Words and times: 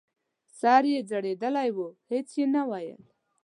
سر 0.59 0.83
یې 0.91 0.99
ځړېدلی 1.09 1.69
و 1.75 1.77
هېڅ 2.09 2.29
یې 2.39 2.45
نه 2.53 2.63
ویل! 2.69 3.01